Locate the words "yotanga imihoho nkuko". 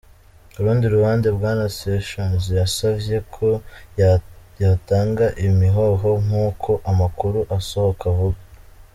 4.61-6.69